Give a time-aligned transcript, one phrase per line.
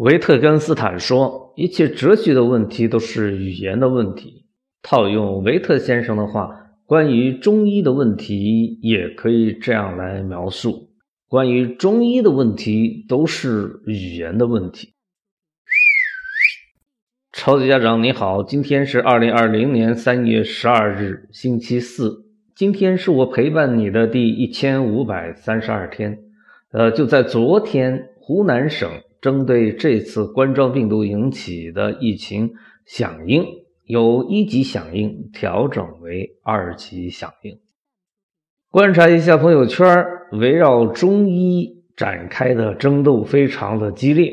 [0.00, 4.46] 维特根斯坦说：“一切哲学的问题都是语言的问题。”
[4.82, 10.88] 套用维特先生的话，关于中医的问题也可以这样来描述：
[11.28, 14.94] 关于中医的问题都是语言的问题。
[17.30, 22.24] 超级家长你好，今天是二零二零年三月十二日，星期四。
[22.54, 26.20] 今天是我陪伴你的第一千五百三十二天。
[26.72, 28.90] 呃，就在昨天，湖南省。
[29.20, 32.52] 针对这次冠状病毒引起的疫情
[32.86, 33.44] 响应，
[33.84, 37.58] 由一级响应调整为二级响应。
[38.70, 44.32] 观察一下朋友圈，围绕中医展开的争斗非常的激烈，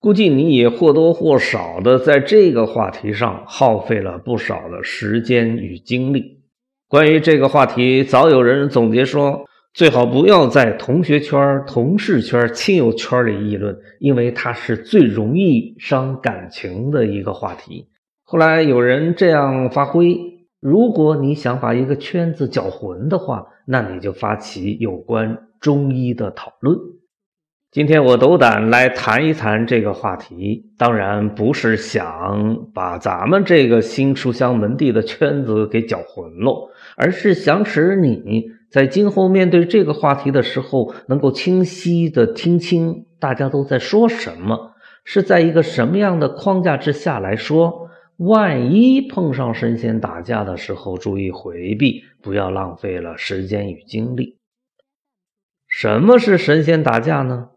[0.00, 6.40] 估计你也或多或少的在这个话题上耗费了不少的时间与精力。
[6.88, 9.46] 关于这个话题，早有人总结说。
[9.76, 17.86] 最好不要在同学圈、同事圈、亲友圈里议论，因为它是最容易伤感情的一个话题。
[18.24, 20.16] 后来有人这样发挥：
[20.62, 26.74] 如果你想把一个圈子搅浑的话，那你就发起有关中医的讨论。
[27.70, 38.55] 今天我斗胆来谈一谈这个话题，当然不是想把咱们这个新书香门第的圈子给搅浑喽，而是想使你。
[38.70, 47.88] 在今后面对这个话题的时候，能够清晰的听清大家都在说什么，是在一个什么样的框架之下来说。
[48.18, 54.38] 万一碰上神仙打架的时候，注意回避，不要浪费了时间与精力。
[55.68, 57.50] 什么是神仙打架呢？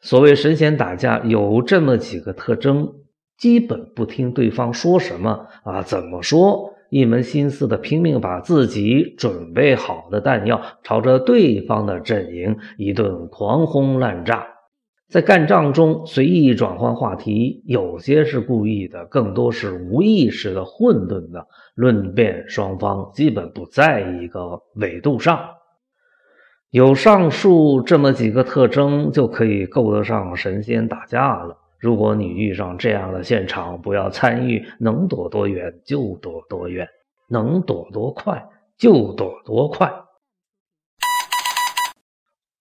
[0.00, 2.94] 所谓神仙打架，有这么几个特征：
[3.36, 6.75] 基本不听对方说什么啊，怎么说？
[6.90, 14.46] 一门心思的拼命把自己准备好的弹药朝着对方的阵营一顿狂轰滥炸，
[15.08, 25.38] 在干仗中随意转换话题，有些是故意的，更多是无意识的混沌的论辩，双方基本不在一个纬度上。
[26.70, 31.56] 有上述这么几个特征，就可以够得上神仙打架了。
[31.78, 36.88] 如果你遇上这样的现场，不要参与，能躲多远就躲多远，
[37.28, 38.48] 能躲多快
[38.78, 39.92] 就躲多快。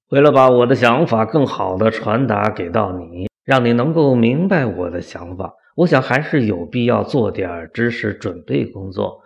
[0.09, 9.21] 为了把我的想法更好的传达给到你，让你能够明白我的想法，我想还是有必要做点知识准备工作。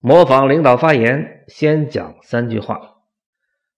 [0.00, 2.94] 模仿领导发言，先讲三句话。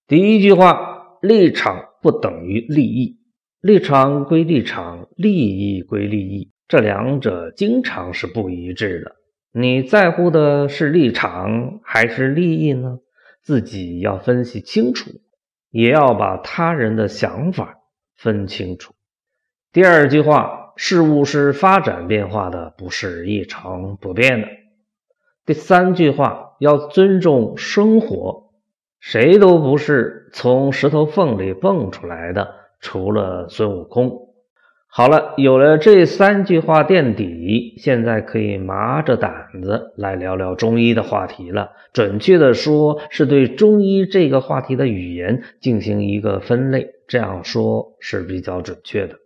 [0.06, 3.17] 第一句话：立场不等于利益。
[3.60, 9.16] 立场归立场，利益归利益，这两者经常是不一致的。
[9.50, 13.00] 你在乎的是立场还是利益呢？
[13.42, 15.10] 自己要分析清楚，
[15.70, 17.80] 也要把他人的想法
[18.14, 18.94] 分清楚。
[19.72, 24.48] 第二句话，事物是发展变化的，不是一成不变的。
[25.44, 28.52] 第三句话，要尊重生活，
[29.00, 32.54] 谁都不是从石头缝里蹦出来的。
[32.80, 34.28] 除了孙悟空，
[34.86, 41.72] 好了，有了这三句话垫底，现在可以麻着胆子来聊聊中医的话题了。
[41.92, 49.16] 准确的说，是对中医这个话题的语言进行一个分类，这样说是比较准确的。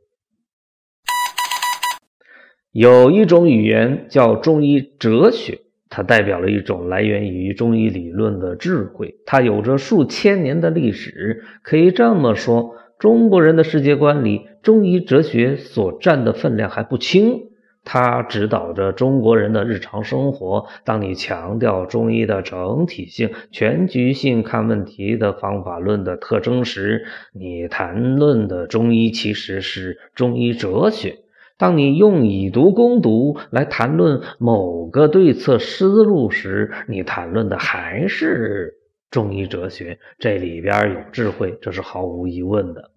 [2.73, 5.61] 有一种语言叫中医哲学，
[5.91, 12.77] 它代表了一种来源于中医理论的智慧，它有着数千年的历史，可以这么说。
[13.03, 17.49] 中国人的世界观里，中医哲学所占的分量还不轻，
[17.83, 20.67] 它指导着中国人的日常生活。
[20.85, 31.17] 当你强调中医的整体性、全局性看问题的方法论的特征时，你谈论的中医其实是中医哲学。
[31.59, 38.75] 当你用以毒攻毒来谈论某个对策思路时，你谈论的还是。
[39.13, 42.91] 中医哲学这里边有智慧，这是毫无疑问的。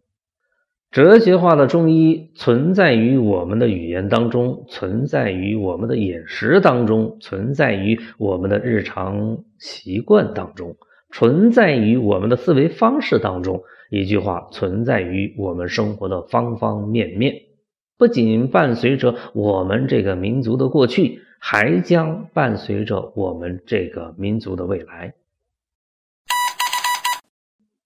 [0.90, 10.78] 哲学化的中医存在于我们的语言当中，存在于我们的饮食当中，存在于我们的日常习惯当中，
[11.12, 13.62] 存在于我们的思维方式当中。
[13.90, 17.36] 一句话，存在于我们生活的方方面面，
[17.98, 25.14] 不仅伴随着我们这个民族的过去，还将伴随着我们这个民族的未来。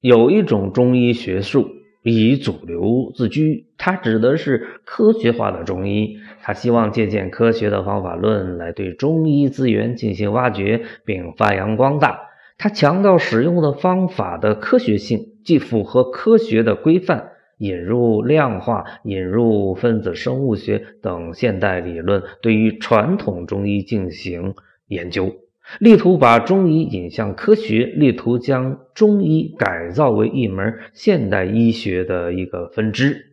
[0.01, 1.69] 有一种中医学术
[2.03, 6.17] 以主流自居，它指的是科学化的中医。
[6.41, 12.21] 他希望借鉴科学的方法论来对中医资源进行挖掘并发扬光大。
[12.57, 24.55] 他强调使用的方法的科学性，既符合科学的规范，引入量化、引入分子生物学等现代理论，对于传统中医进行
[24.87, 25.35] 研究，
[25.77, 33.27] 力图把中医引向科学，力图将中医改造为一门现代医学的一个分支。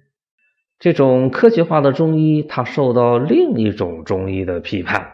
[0.79, 5.13] 这种科学化的中医，它受到另一种中医的批判。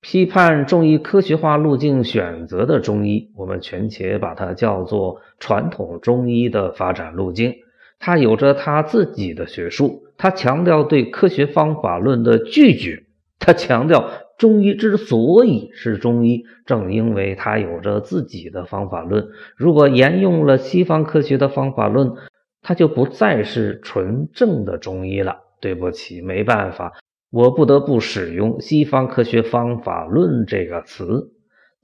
[0.00, 7.54] 批判中医科学化路径选择的中医，我们权且把它叫做传统中医的发展路径。
[8.00, 13.04] 它有着它自己的学术，它强调对科学方法论的拒绝。
[13.38, 19.28] 它强调中医之所以是中医，正因为它有着自己的方法论。
[19.56, 22.12] 如果沿用了西方科学的方法论，
[22.60, 25.38] 它就不再是纯正的中医了。
[25.60, 26.92] 对不起，没办法。
[27.30, 31.30] 我不得不使用“西方科学方法论”这个词，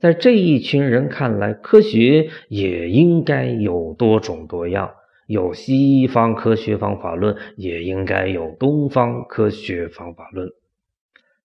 [0.00, 4.90] 在这一群人看来，科学也应该有多种多样，
[5.28, 10.50] 有西方科学方法论，也应该有东方科学方法论。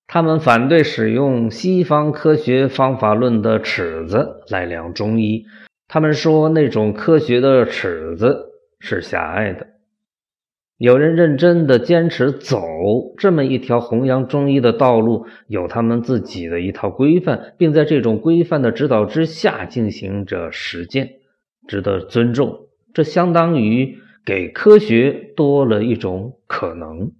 [0.08, 5.46] 他们反对使用西方科学方法论的尺子来量中医，
[5.88, 9.68] 他们说那种科学的尺子是狭隘的。
[10.78, 12.60] 有人认真的坚持走
[13.18, 21.14] 这么一条弘扬中医的道路，有他们自己的一套规范，并在这种规范的指导之下进行着实践，
[21.68, 22.68] 值得尊重。
[22.94, 27.12] 这相当于给科学多了一种可能。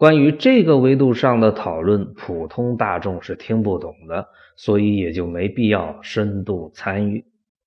[0.00, 7.26] 关于这个维度上的讨论，普通大众是听不懂的，所以也就没必要深度参与，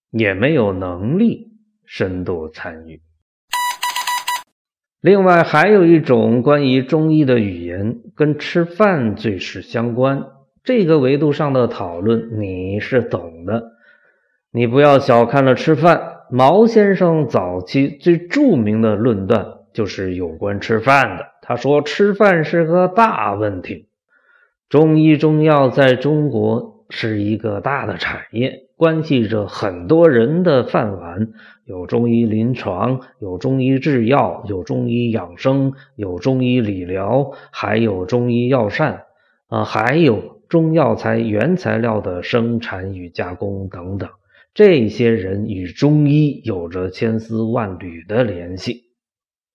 [0.09, 1.51] 也没有能力
[1.85, 3.01] 深度参与。
[4.99, 10.23] 另外，还有一种关于中医的语言，跟吃饭最是相关。
[10.63, 13.73] 这个维度上的讨论，你是懂的。
[14.51, 16.01] 你不要小看了吃饭。
[16.31, 21.32] 毛先生早期最著名的论断就是有关吃饭的。
[21.45, 23.87] 他说，吃饭是个大问题。
[24.69, 31.33] 中医中药在中国是一个大的产业，关系着很多人的饭碗。
[31.65, 39.03] 有中医临床，有中医制药，有中医养生，有中医理疗，还有中医药膳，
[39.47, 44.09] 啊，还有中药材原材料的生产与加工等等。
[44.53, 48.82] 这些人与中医有着千丝万缕的联系。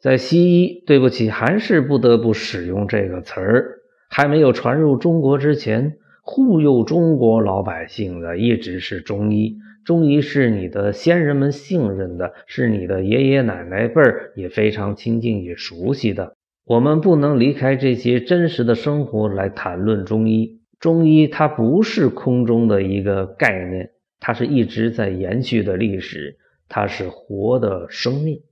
[0.00, 3.80] 在西医，对不起，还是不得不使用这个词儿。
[4.08, 9.56] 还没有传入中国之前，忽悠中国老百姓的一直是中医。
[9.84, 16.34] 中医是你的先人们信任的，是你的爷爷奶奶辈儿也非常亲近也熟悉的。
[16.64, 20.60] 我们不能离开这些真实的生活来谈论中医。
[20.78, 23.90] 中医它不是空中的一个概念，
[24.20, 26.36] 它是一直在延续的历史，
[26.68, 28.42] 它是活的生命。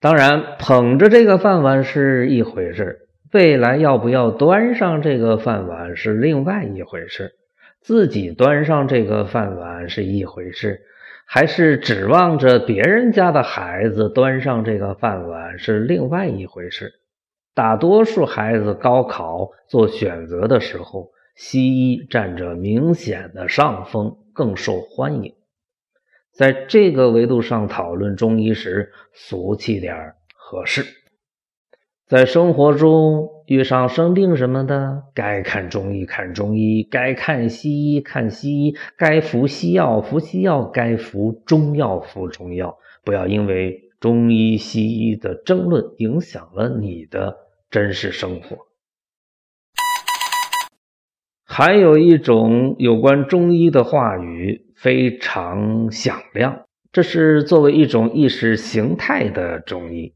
[0.00, 7.32] 当然，捧着这个饭碗是一回事未来要不要端上这个饭碗是另外一回事
[7.82, 10.80] 自己端上这个饭碗是一回事，
[11.26, 16.92] 还是指望着别人家的孩子端上这个饭碗是另外一回事。
[17.54, 25.32] 大多数孩子高考做选择的时候，西医占着明显的上风，更受欢迎。
[26.40, 30.86] 在这个维度上讨论中医时，俗气点儿合适。
[32.06, 42.78] 在生活中遇上生病什么的，该看中医看中医，该看西医看西医，该服西药服西药，该服中药服中药。
[43.04, 47.36] 不要因为中医西医的争论影响了你的
[47.70, 48.56] 真实生活。
[51.44, 60.14] 还有一种有关中医的话语非常响亮，这是作为一种意识形态的中医。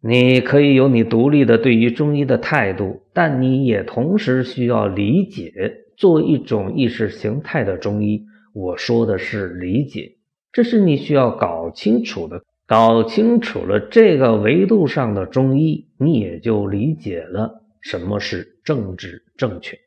[0.00, 5.52] 你可以有你独立的对于中医的态度，但你也同时需要理解，
[5.96, 10.16] 作为一种意识形态的中医，我说的是理解，
[10.50, 12.42] 这是你需要搞清楚的。
[12.66, 19.78] 搞清楚了这个维度上的中医，你也就理解了什么是政治正确。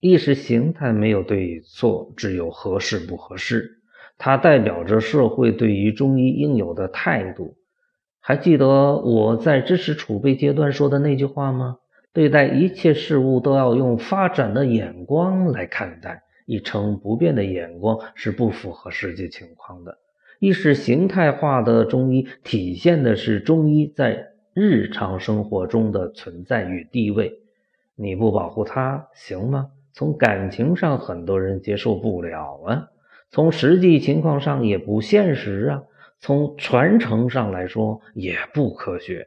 [0.00, 3.82] 意识形态没有对与错，只有合适不合适，
[4.16, 7.56] 它代表着社会对于中医应有的态度。
[8.18, 11.76] 还记得我在知识储备阶段说的那句话吗？
[12.14, 19.98] 对待一切事物都要用发展的眼光来看待，一成不变的眼光是不符合实际情况的。
[20.38, 27.34] 意识形态化的中医体现的是中医在日常生活中的存在与地位。
[27.96, 29.68] 你不保护它行吗？
[29.92, 32.88] 从感情上，很多人接受不了啊；
[33.30, 35.82] 从实际情况上，也不现实啊。
[36.20, 39.26] 从传承上来说也不科学。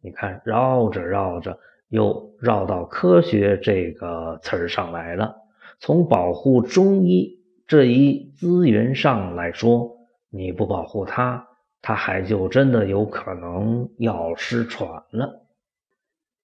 [0.00, 5.36] 你看，绕着绕着又绕到科学这个词儿上来了。
[5.78, 9.96] 从保护中医这一资源上来说，
[10.30, 11.46] 你不保护它，
[11.80, 15.41] 它还就真的有可能要失传了。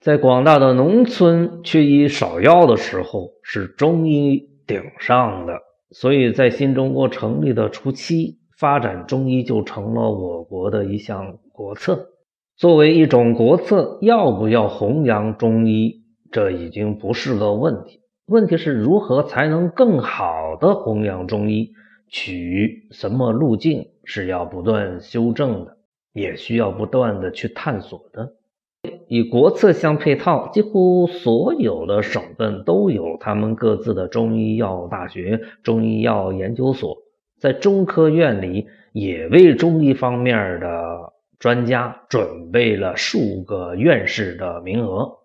[0.00, 5.61] 在广大的农村缺医少药的时候，是中医顶上的。
[5.90, 12.11] 所以在新中国成立的初期，发展中医就成了我国的一项国策。
[12.57, 18.00] 作为一种国策，要不要弘扬中医，这已经不是个问题。
[18.26, 21.73] 问题是如何才能更好的弘扬中医？
[22.09, 25.76] 取什么路径是要不断修正的，
[26.12, 28.35] 也需要不断的去探索的。
[29.08, 36.99] 以国策相配套，几乎所有的省份都有他们各自的中医药大学、中医药研究所，
[37.40, 45.18] 在中科院里也为中医方面的专家准备了数个院士的名额。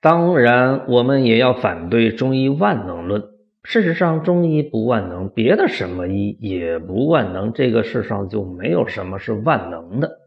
[0.00, 3.24] 当然，我们也要反对中医万能论。
[3.62, 10.18] 事实上，中医不万能，别的什么医也不万能，这个世上就没有什么是万能的。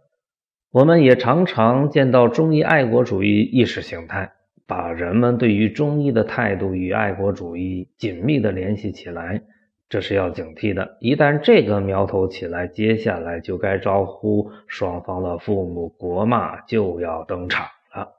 [0.77, 4.33] 我们也常常见到中医爱国主义意识形态，
[4.67, 9.41] 把人们对于中医的态度与爱国主义紧密的联系起来，
[9.89, 10.97] 这是要警惕的。
[10.99, 17.65] 一旦这个苗头起来，接下来就该招呼双方的父母，国骂就要登场
[17.95, 18.09] 了。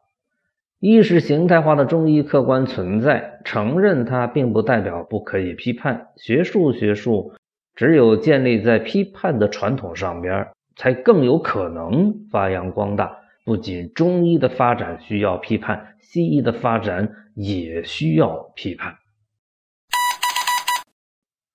[0.81, 6.09] 意识形态化的中医客观存在，承认它并不代表不可以批判。
[6.17, 7.35] 学术学术
[7.77, 10.49] 只有建立在批判的传统上边。
[10.79, 13.19] 才更有可能发扬光大。
[13.45, 18.97] 不仅中医的发展需要批判，西医的发展也需要批判。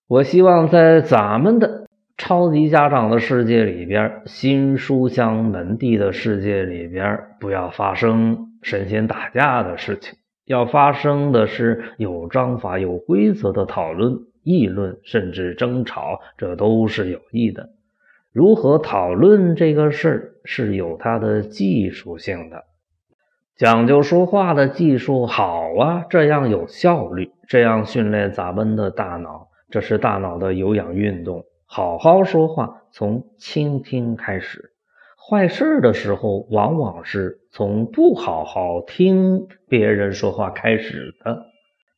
[0.07, 1.87] 我希望在咱们的
[2.17, 10.15] 超级家长的世界里边，新书香门第的世界里边，不要发生神仙打架的事情。
[10.45, 17.69] 要发生的是有章法、有规则的讨论、议论，甚至争吵，这都是有益的。
[18.33, 22.63] 如何讨论这个事儿是有它的技术性的，
[23.55, 31.43] 讲究说话的技术好啊，这样有效率，这样训练咱们的大脑，这是大脑的有氧运动。
[31.67, 34.71] 好好说话，从倾听开始。
[35.29, 41.45] 坏事的时候，往往是从不好好听别人说话开始的。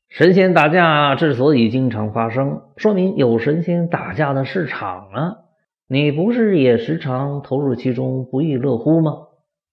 [0.10, 5.38] 神仙打架之所以经常发生，说明有神仙打架的市场啊。
[5.88, 9.14] 你不是也时常投入其中不亦乐乎吗？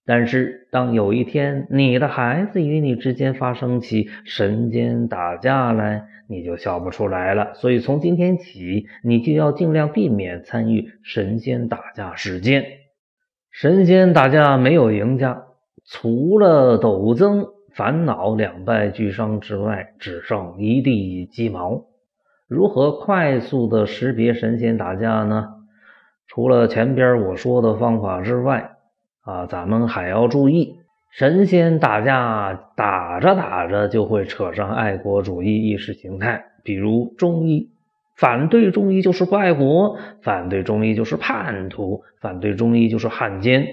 [0.05, 7.53] 但是当有一天你的孩子与你之间发生起神仙打架来，你就笑不出来了。
[7.55, 12.65] 所以从今天起，你就要尽量避免参与神仙打架事件。
[13.49, 15.45] 神仙打架没有赢家，
[15.85, 21.85] 除了陡增烦恼、两败俱伤之外，只剩一地鸡毛。
[22.47, 25.62] 如何快速的识别神仙打架呢？
[26.27, 28.71] 除了前边我说的方法之外，
[29.21, 30.77] 啊，咱们还要注意，
[31.11, 37.69] 神仙打架打着打着就会扯上爱国主义意识形态，比如中医，
[38.15, 43.67] 反对中医就是不爱国，反对中医就是叛徒，反对中医就是汉奸，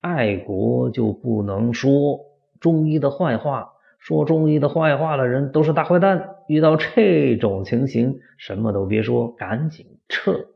[0.00, 2.20] 爱国就不能说
[2.60, 6.30] 中医的坏话，说中医的坏话的人都是大坏蛋。
[6.46, 10.46] 遇到这种情形，什么都别说，赶紧撤。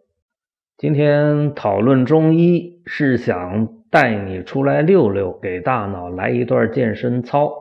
[0.79, 7.53] 今天讨论中医，是想带你出来溜溜，给大脑来一段健身操，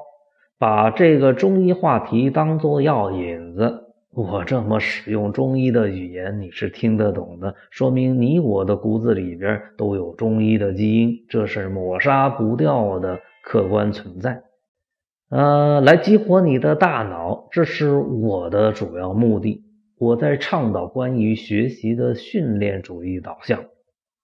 [0.60, 3.86] 把这个中医话题当做药引子。
[4.14, 14.44] 我这么使用中医的语言，你是听得懂的，说明你我的骨子里边都有中医的基因，这是抹杀不掉的客观存在。
[15.32, 19.64] 呃，来激活你的大脑，这是我的主要目的。
[20.00, 23.66] 我在倡导关于学习的训练主义导向，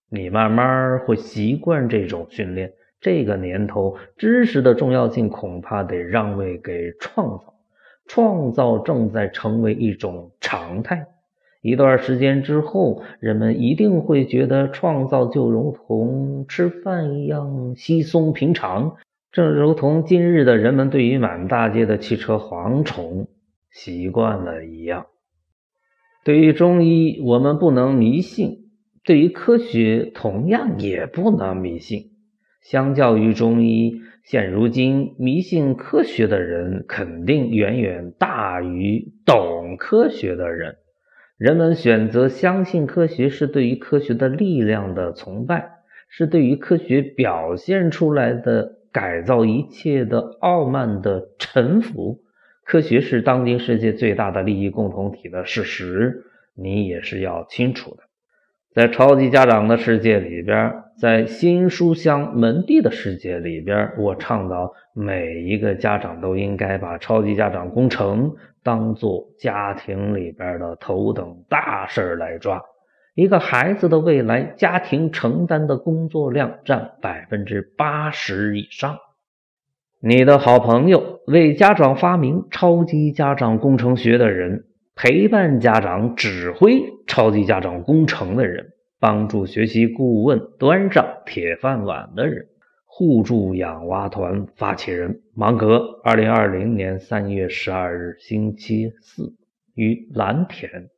[0.07, 2.73] 你慢慢会习惯这种训练。
[3.01, 7.55] 这个年头，知识的重要性恐怕得让位给创造，
[8.05, 11.07] 创造正在成为一种常态。
[11.63, 18.97] 一段时间之后，人们一定会觉得创造就如同吃饭一样稀松平常，
[19.31, 23.27] 正如同今日的人们对于满大街的汽车蝗虫
[23.71, 25.07] 习惯了一样。
[26.23, 28.59] 对于中医，我们不能迷信；
[29.03, 32.11] 对于科学，同样也不能迷信。
[32.61, 40.77] 相较于中医，现如今迷信科学的人肯定远远大于懂科学的人。
[41.37, 45.69] 人们选择相信科学，是对于科学的力量的崇拜，
[46.07, 52.21] 是对于科学表现出来的改造一切的傲慢的臣服。
[52.65, 58.03] 科学是当今世界最大的利益共同体的事实，你也是要清楚的。
[58.73, 72.63] 在超级家长的世界里边，在新书香门第的世界里边，我倡导每一个家长都应该把超级家长工程当做家庭里边的头等大事来抓。
[73.13, 78.97] 一个孩子的未来，家庭承担的工作量占百分之八十以上。
[80.05, 84.65] 你的好朋友为家长发明超级家长工程学的人。
[84.95, 92.47] 陪伴家长、指挥超级家长工程的人，帮助学习顾问端上铁饭碗的人，
[92.83, 99.33] 互助养娃团发起人芒格，二零二零年三月十二日星期四
[99.73, 100.89] 于蓝田。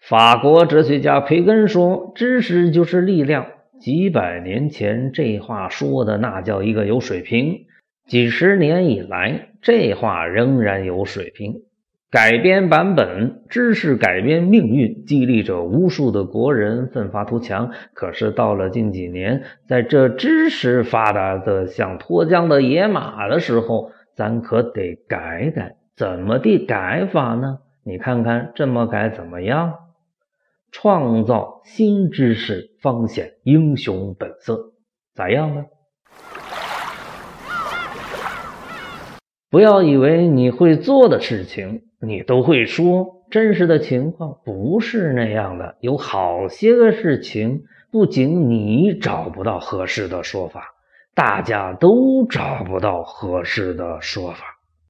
[0.00, 3.46] 法国哲学家培根说：“知识就是力量。”
[3.84, 7.66] 几百年前这话说的那叫一个有水平。
[8.06, 11.56] 几十年以来，这话仍然有水平。
[12.10, 17.72] 改编版本，知识改变命运，激励着无数的国人奋发图强。
[17.92, 25.74] 可是到了近几年，在这知识发达的像脱缰的野马的时候，咱可得改改。
[25.94, 27.58] 怎么的改法呢？
[27.84, 29.74] 你看看这么改怎么样？
[30.74, 34.72] 创造新知识，方显英雄本色，
[35.14, 35.66] 咋样呢？
[39.48, 43.22] 不要以为你会做的事情，你都会说。
[43.30, 45.76] 真实的情况不是那样的。
[45.78, 47.62] 有好些个事情，
[47.92, 50.74] 不仅你找不到合适的说法，
[51.14, 54.53] 大家都找不到合适的说法。